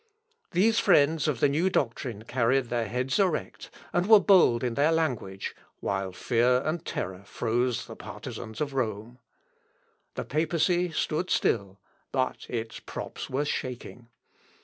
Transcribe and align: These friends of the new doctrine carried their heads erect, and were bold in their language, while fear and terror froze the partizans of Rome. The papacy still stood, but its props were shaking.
These 0.49 0.79
friends 0.79 1.27
of 1.27 1.41
the 1.41 1.47
new 1.47 1.69
doctrine 1.69 2.23
carried 2.23 2.69
their 2.69 2.87
heads 2.87 3.19
erect, 3.19 3.69
and 3.93 4.07
were 4.07 4.19
bold 4.19 4.63
in 4.63 4.73
their 4.73 4.91
language, 4.91 5.55
while 5.79 6.11
fear 6.11 6.63
and 6.65 6.83
terror 6.83 7.21
froze 7.23 7.85
the 7.85 7.95
partizans 7.95 8.61
of 8.61 8.73
Rome. 8.73 9.19
The 10.15 10.25
papacy 10.25 10.89
still 10.91 11.25
stood, 11.27 11.77
but 12.11 12.49
its 12.49 12.79
props 12.79 13.29
were 13.29 13.45
shaking. 13.45 14.09